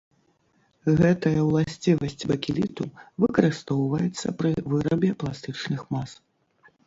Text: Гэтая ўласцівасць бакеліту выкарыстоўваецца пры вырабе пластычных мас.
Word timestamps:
Гэтая 0.99 1.41
ўласцівасць 1.49 2.25
бакеліту 2.31 2.83
выкарыстоўваецца 3.25 4.27
пры 4.41 4.51
вырабе 4.75 5.11
пластычных 5.25 5.81
мас. 5.97 6.09